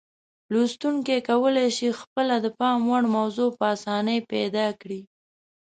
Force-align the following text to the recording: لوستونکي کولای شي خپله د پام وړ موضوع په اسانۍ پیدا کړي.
لوستونکي 0.53 1.17
کولای 1.29 1.67
شي 1.77 1.89
خپله 1.99 2.35
د 2.45 2.47
پام 2.59 2.79
وړ 2.91 3.03
موضوع 3.17 3.49
په 3.57 3.65
اسانۍ 3.75 4.19
پیدا 4.31 4.67
کړي. 4.81 5.01